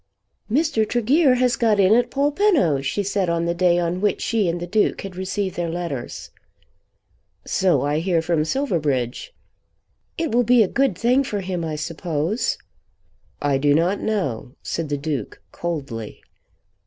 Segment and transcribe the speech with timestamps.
[0.51, 0.83] "Mr.
[0.89, 4.59] Tregear has got in at Polpenno," she said on the day on which she and
[4.59, 6.31] the Duke had received their letters.
[7.45, 9.31] "So I hear from Silverbridge."
[10.17, 12.57] "It will be a good thing for him, I suppose."
[13.43, 16.23] "I do not know," said the Duke coldly.